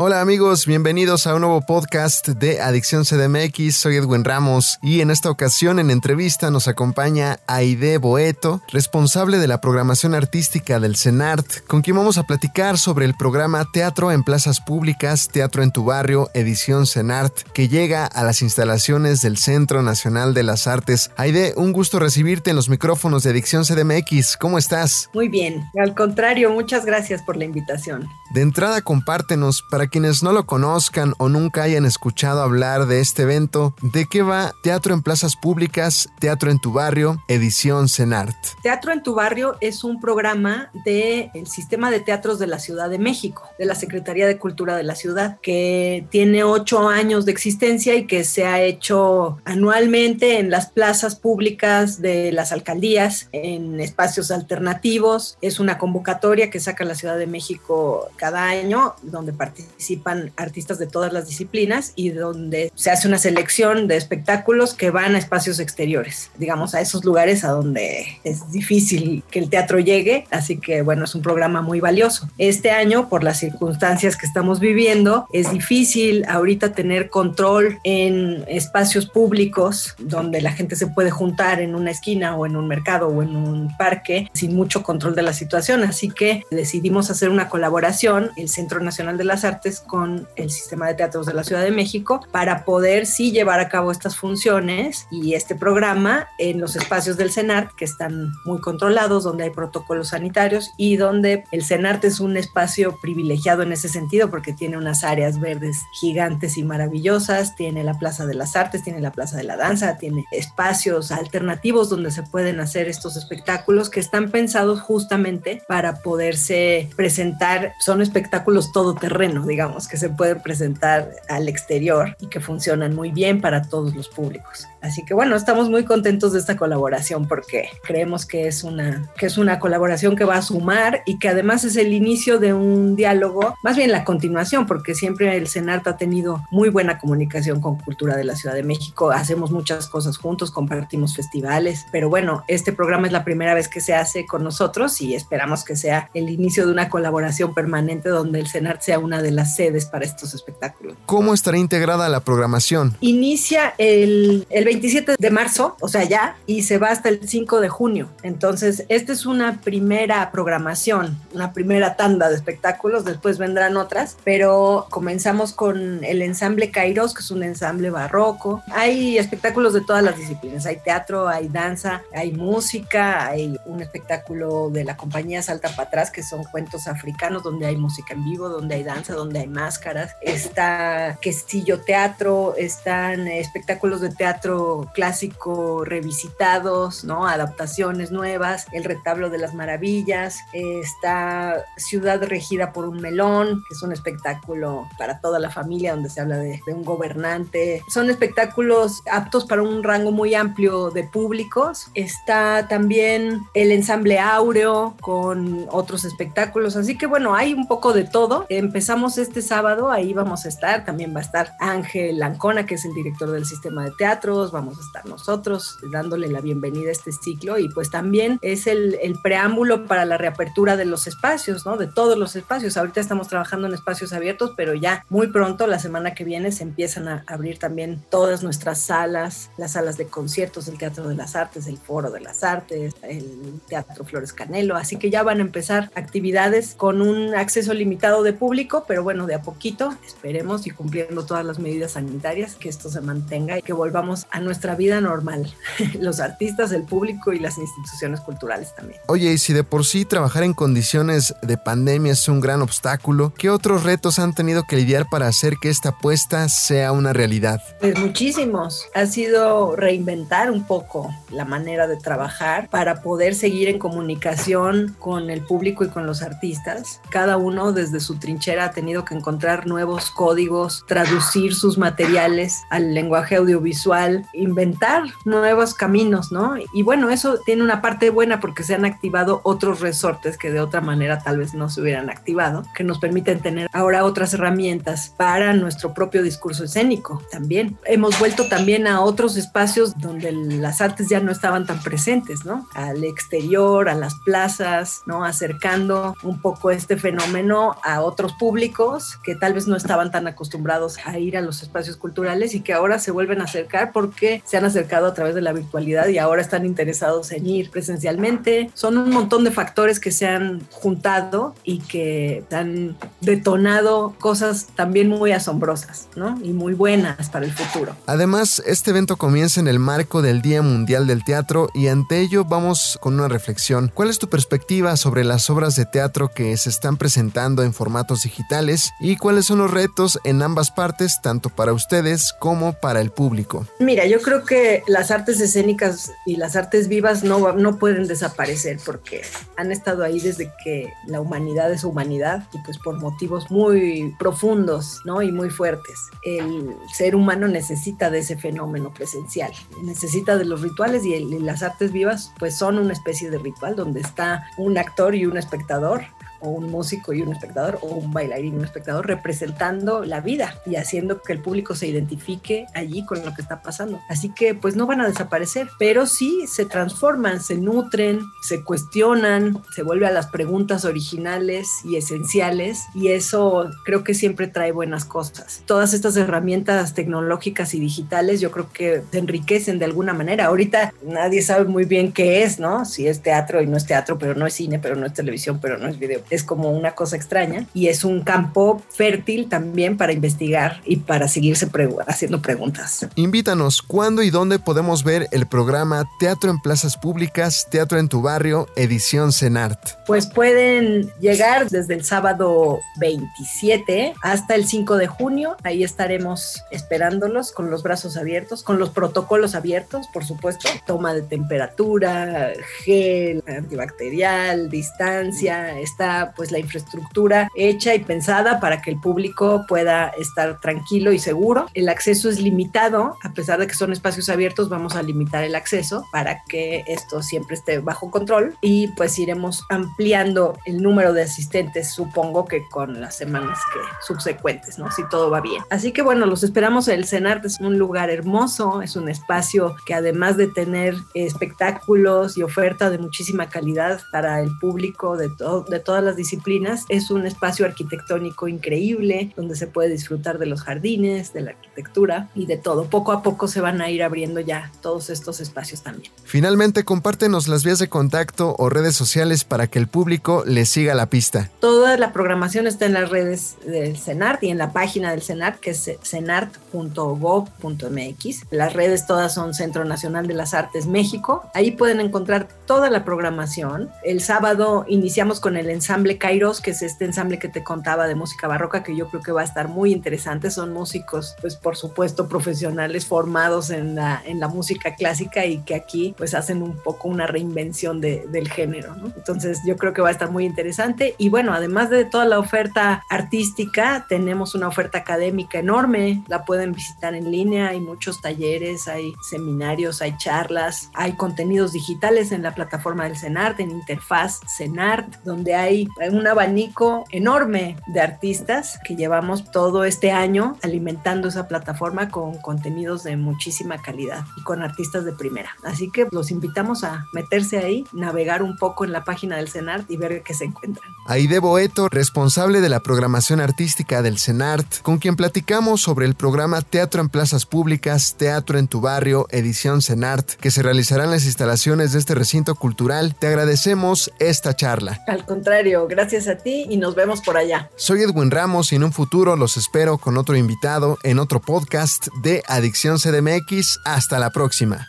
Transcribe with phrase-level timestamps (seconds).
[0.00, 3.74] Hola amigos, bienvenidos a un nuevo podcast de Adicción CDMX.
[3.74, 9.48] Soy Edwin Ramos y en esta ocasión en entrevista nos acompaña Aide Boeto, responsable de
[9.48, 14.22] la programación artística del CENART, con quien vamos a platicar sobre el programa Teatro en
[14.22, 19.82] Plazas Públicas, Teatro en tu Barrio, edición CENART, que llega a las instalaciones del Centro
[19.82, 21.10] Nacional de las Artes.
[21.16, 24.36] Aide, un gusto recibirte en los micrófonos de Adicción CDMX.
[24.36, 25.10] ¿Cómo estás?
[25.12, 28.06] Muy bien, al contrario, muchas gracias por la invitación.
[28.32, 33.22] De entrada, compártenos para quienes no lo conozcan o nunca hayan escuchado hablar de este
[33.22, 38.36] evento, ¿de qué va Teatro en Plazas Públicas, Teatro en tu Barrio, edición CENART?
[38.62, 42.98] Teatro en tu Barrio es un programa del Sistema de Teatros de la Ciudad de
[42.98, 47.94] México, de la Secretaría de Cultura de la Ciudad, que tiene ocho años de existencia
[47.94, 54.30] y que se ha hecho anualmente en las plazas públicas de las alcaldías, en espacios
[54.30, 55.38] alternativos.
[55.40, 60.80] Es una convocatoria que saca la Ciudad de México cada año, donde participa participan artistas
[60.80, 65.18] de todas las disciplinas y donde se hace una selección de espectáculos que van a
[65.18, 70.58] espacios exteriores, digamos, a esos lugares a donde es difícil que el teatro llegue, así
[70.58, 72.28] que bueno, es un programa muy valioso.
[72.38, 79.06] Este año, por las circunstancias que estamos viviendo, es difícil ahorita tener control en espacios
[79.06, 83.22] públicos donde la gente se puede juntar en una esquina o en un mercado o
[83.22, 88.32] en un parque sin mucho control de la situación, así que decidimos hacer una colaboración,
[88.36, 91.70] el Centro Nacional de las Artes con el sistema de teatros de la Ciudad de
[91.70, 97.16] México para poder sí llevar a cabo estas funciones y este programa en los espacios
[97.16, 102.20] del CENART que están muy controlados, donde hay protocolos sanitarios y donde el CENART es
[102.20, 107.84] un espacio privilegiado en ese sentido porque tiene unas áreas verdes gigantes y maravillosas, tiene
[107.84, 112.10] la Plaza de las Artes, tiene la Plaza de la Danza, tiene espacios alternativos donde
[112.10, 119.44] se pueden hacer estos espectáculos que están pensados justamente para poderse presentar, son espectáculos todoterreno,
[119.44, 123.92] digamos digamos, que se pueden presentar al exterior y que funcionan muy bien para todos
[123.96, 124.68] los públicos.
[124.80, 129.26] Así que bueno, estamos muy contentos de esta colaboración porque creemos que es una, que
[129.26, 132.94] es una colaboración que va a sumar y que además es el inicio de un
[132.94, 137.78] diálogo, más bien la continuación, porque siempre el CENART ha tenido muy buena comunicación con
[137.78, 142.72] Cultura de la Ciudad de México, hacemos muchas cosas juntos, compartimos festivales, pero bueno, este
[142.72, 146.30] programa es la primera vez que se hace con nosotros y esperamos que sea el
[146.30, 150.34] inicio de una colaboración permanente donde el CENART sea una de las sedes para estos
[150.34, 150.96] espectáculos.
[151.06, 152.96] ¿Cómo estará integrada la programación?
[153.00, 157.60] Inicia el, el 27 de marzo, o sea, ya, y se va hasta el 5
[157.60, 158.08] de junio.
[158.22, 164.86] Entonces, esta es una primera programación, una primera tanda de espectáculos, después vendrán otras, pero
[164.90, 168.62] comenzamos con el ensamble Kairos, que es un ensamble barroco.
[168.72, 174.70] Hay espectáculos de todas las disciplinas, hay teatro, hay danza, hay música, hay un espectáculo
[174.70, 178.48] de la compañía Salta para atrás, que son cuentos africanos, donde hay música en vivo,
[178.48, 187.04] donde hay danza, donde hay máscaras, está Questillo Teatro, están espectáculos de teatro clásico revisitados,
[187.04, 187.26] ¿no?
[187.26, 193.82] Adaptaciones nuevas, El Retablo de las Maravillas, está Ciudad Regida por un Melón, que es
[193.82, 197.82] un espectáculo para toda la familia donde se habla de, de un gobernante.
[197.88, 201.88] Son espectáculos aptos para un rango muy amplio de públicos.
[201.94, 208.04] Está también el ensamble áureo con otros espectáculos, así que bueno, hay un poco de
[208.04, 208.46] todo.
[208.48, 212.84] Empezamos este sábado, ahí vamos a estar, también va a estar Ángel Ancona, que es
[212.84, 217.12] el director del sistema de teatros, vamos a estar nosotros dándole la bienvenida a este
[217.12, 217.58] ciclo.
[217.58, 221.76] Y pues también es el, el preámbulo para la reapertura de los espacios, ¿no?
[221.76, 222.76] De todos los espacios.
[222.76, 226.62] Ahorita estamos trabajando en espacios abiertos, pero ya muy pronto, la semana que viene, se
[226.62, 231.36] empiezan a abrir también todas nuestras salas, las salas de conciertos, el Teatro de las
[231.36, 235.42] Artes, el Foro de las Artes, el Teatro Flores Canelo, así que ya van a
[235.42, 240.70] empezar actividades con un acceso limitado de público, pero bueno, de a poquito, esperemos y
[240.70, 245.00] cumpliendo todas las medidas sanitarias, que esto se mantenga y que volvamos a nuestra vida
[245.00, 245.50] normal,
[245.98, 249.00] los artistas, el público y las instituciones culturales también.
[249.06, 253.32] Oye, y si de por sí trabajar en condiciones de pandemia es un gran obstáculo,
[253.34, 257.62] ¿qué otros retos han tenido que lidiar para hacer que esta apuesta sea una realidad?
[257.80, 258.84] Pues muchísimos.
[258.94, 265.30] Ha sido reinventar un poco la manera de trabajar para poder seguir en comunicación con
[265.30, 267.00] el público y con los artistas.
[267.08, 272.62] Cada uno desde su trinchera ha tenido tenido que encontrar nuevos códigos, traducir sus materiales
[272.70, 276.54] al lenguaje audiovisual, inventar nuevos caminos, ¿no?
[276.72, 280.60] Y bueno, eso tiene una parte buena porque se han activado otros resortes que de
[280.60, 285.14] otra manera tal vez no se hubieran activado, que nos permiten tener ahora otras herramientas
[285.16, 287.78] para nuestro propio discurso escénico también.
[287.84, 292.66] Hemos vuelto también a otros espacios donde las artes ya no estaban tan presentes, ¿no?
[292.74, 295.24] Al exterior, a las plazas, ¿no?
[295.24, 298.87] Acercando un poco este fenómeno a otros públicos
[299.22, 302.72] que tal vez no estaban tan acostumbrados a ir a los espacios culturales y que
[302.72, 306.18] ahora se vuelven a acercar porque se han acercado a través de la virtualidad y
[306.18, 308.70] ahora están interesados en ir presencialmente.
[308.74, 315.08] Son un montón de factores que se han juntado y que han detonado cosas también
[315.08, 316.38] muy asombrosas, ¿no?
[316.42, 317.94] Y muy buenas para el futuro.
[318.06, 322.44] Además, este evento comienza en el marco del Día Mundial del Teatro y ante ello
[322.44, 323.90] vamos con una reflexión.
[323.92, 328.22] ¿Cuál es tu perspectiva sobre las obras de teatro que se están presentando en formatos
[328.22, 333.10] digitales y cuáles son los retos en ambas partes, tanto para ustedes como para el
[333.10, 333.66] público?
[333.78, 338.78] Mira, yo creo que las artes escénicas y las artes vivas no, no pueden desaparecer
[338.84, 339.22] porque
[339.56, 345.00] han estado ahí desde que la humanidad es humanidad y pues por motivos muy profundos,
[345.04, 345.22] ¿no?
[345.22, 345.98] Y muy fuertes.
[346.22, 349.52] El ser humano necesita de ese fenómeno presencial,
[349.82, 353.76] necesita de los rituales y, y las artes vivas pues son una especie de ritual
[353.76, 356.02] donde está un actor y un espectador
[356.40, 360.60] o un músico y un espectador, o un bailarín y un espectador, representando la vida
[360.66, 364.00] y haciendo que el público se identifique allí con lo que está pasando.
[364.08, 369.62] Así que pues no van a desaparecer, pero sí se transforman, se nutren, se cuestionan,
[369.74, 375.04] se vuelve a las preguntas originales y esenciales y eso creo que siempre trae buenas
[375.04, 375.62] cosas.
[375.66, 380.46] Todas estas herramientas tecnológicas y digitales yo creo que se enriquecen de alguna manera.
[380.46, 382.84] Ahorita nadie sabe muy bien qué es, ¿no?
[382.84, 385.58] Si es teatro y no es teatro, pero no es cine, pero no es televisión,
[385.60, 389.96] pero no es video es como una cosa extraña y es un campo fértil también
[389.96, 391.68] para investigar y para seguirse
[392.06, 393.06] haciendo preguntas.
[393.14, 398.22] Invítanos, ¿cuándo y dónde podemos ver el programa Teatro en Plazas Públicas, Teatro en tu
[398.22, 399.78] Barrio, edición CENART?
[400.06, 405.56] Pues pueden llegar desde el sábado 27 hasta el 5 de junio.
[405.62, 410.68] Ahí estaremos esperándolos con los brazos abiertos, con los protocolos abiertos, por supuesto.
[410.86, 412.52] Toma de temperatura,
[412.84, 420.08] gel antibacterial, distancia, está pues la infraestructura hecha y pensada para que el público pueda
[420.18, 421.66] estar tranquilo y seguro.
[421.74, 425.54] El acceso es limitado, a pesar de que son espacios abiertos, vamos a limitar el
[425.54, 431.22] acceso para que esto siempre esté bajo control y pues iremos ampliando el número de
[431.22, 434.90] asistentes, supongo que con las semanas que subsecuentes, ¿no?
[434.90, 435.62] Si todo va bien.
[435.70, 436.88] Así que bueno, los esperamos.
[436.88, 442.42] El CENART es un lugar hermoso, es un espacio que además de tener espectáculos y
[442.42, 446.84] oferta de muchísima calidad para el público de, todo de todas las disciplinas.
[446.88, 452.28] Es un espacio arquitectónico increíble donde se puede disfrutar de los jardines, de la arquitectura
[452.34, 452.84] y de todo.
[452.84, 456.12] Poco a poco se van a ir abriendo ya todos estos espacios también.
[456.24, 460.94] Finalmente, compártenos las vías de contacto o redes sociales para que el público le siga
[460.94, 461.50] la pista.
[461.60, 465.60] Toda la programación está en las redes del CENART y en la página del CENART
[465.60, 468.42] que es cenart.gov.mx.
[468.50, 471.44] Las redes todas son Centro Nacional de las Artes México.
[471.54, 473.90] Ahí pueden encontrar toda la programación.
[474.04, 478.14] El sábado iniciamos con el ensamble Kairos, que es este ensamble que te contaba de
[478.14, 480.50] música barroca, que yo creo que va a estar muy interesante.
[480.50, 485.74] Son músicos, pues por supuesto, profesionales formados en la, en la música clásica y que
[485.74, 488.94] aquí pues hacen un poco una reinvención de, del género.
[488.94, 489.12] ¿no?
[489.16, 491.14] Entonces yo creo que va a estar muy interesante.
[491.18, 496.22] Y bueno, además de toda la oferta artística, tenemos una oferta académica enorme.
[496.28, 497.68] La pueden visitar en línea.
[497.68, 503.60] Hay muchos talleres, hay seminarios, hay charlas, hay contenidos digitales en la plataforma del CENART,
[503.60, 510.56] en interfaz CENART, donde hay un abanico enorme de artistas que llevamos todo este año
[510.62, 515.50] alimentando esa plataforma con contenidos de muchísima calidad y con artistas de primera.
[515.64, 519.90] Así que los invitamos a meterse ahí, navegar un poco en la página del CENART
[519.90, 520.90] y ver qué se encuentran.
[521.06, 526.62] Aide Boeto, responsable de la programación artística del CENART, con quien platicamos sobre el programa
[526.62, 531.24] Teatro en Plazas Públicas, Teatro en tu Barrio, edición CENART, que se realizará en las
[531.24, 533.14] instalaciones de este recinto cultural.
[533.18, 535.00] Te agradecemos esta charla.
[535.06, 537.70] Al contrario, gracias a ti y nos vemos por allá.
[537.76, 542.08] Soy Edwin Ramos y en un futuro los espero con otro invitado en otro podcast
[542.22, 543.78] de Adicción CDMX.
[543.84, 544.88] Hasta la próxima.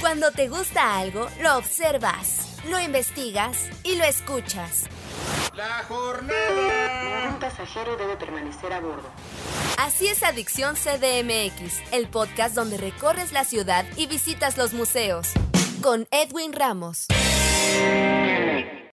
[0.00, 4.84] Cuando te gusta algo, lo observas, lo investigas y lo escuchas.
[5.54, 7.30] La jornada.
[7.30, 9.08] Un pasajero debe permanecer a bordo.
[9.78, 15.32] Así es Adicción CDMX, el podcast donde recorres la ciudad y visitas los museos
[15.86, 17.06] con Edwin Ramos.